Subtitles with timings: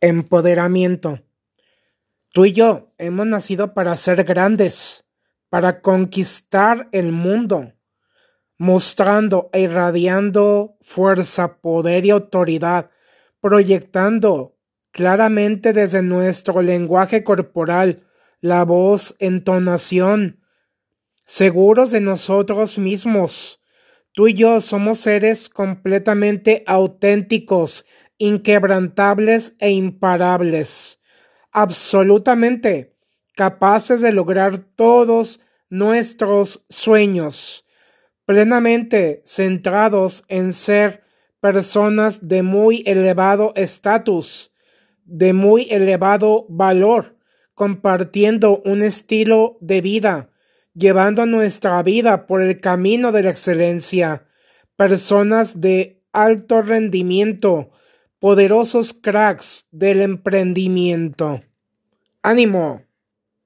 [0.00, 1.24] Empoderamiento.
[2.32, 5.04] Tú y yo hemos nacido para ser grandes,
[5.48, 7.72] para conquistar el mundo,
[8.58, 12.90] mostrando e irradiando fuerza, poder y autoridad,
[13.40, 14.56] proyectando
[14.92, 18.04] claramente desde nuestro lenguaje corporal,
[18.40, 20.44] la voz, entonación,
[21.26, 23.60] seguros de nosotros mismos.
[24.12, 27.84] Tú y yo somos seres completamente auténticos
[28.18, 30.98] inquebrantables e imparables,
[31.52, 32.96] absolutamente
[33.34, 35.40] capaces de lograr todos
[35.70, 37.64] nuestros sueños,
[38.26, 41.04] plenamente centrados en ser
[41.40, 44.50] personas de muy elevado estatus,
[45.04, 47.16] de muy elevado valor,
[47.54, 50.30] compartiendo un estilo de vida,
[50.74, 54.26] llevando nuestra vida por el camino de la excelencia,
[54.76, 57.70] personas de alto rendimiento,
[58.18, 61.42] poderosos cracks del emprendimiento.
[62.22, 62.82] ¡Ánimo!